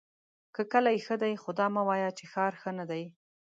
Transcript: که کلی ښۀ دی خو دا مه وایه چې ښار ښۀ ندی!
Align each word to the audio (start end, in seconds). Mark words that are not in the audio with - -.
که 0.55 0.61
کلی 0.71 0.97
ښۀ 1.05 1.15
دی 1.23 1.33
خو 1.41 1.51
دا 1.59 1.65
مه 1.75 1.81
وایه 1.87 2.09
چې 2.17 2.25
ښار 2.31 2.53
ښۀ 2.61 2.71
ندی! 2.77 3.03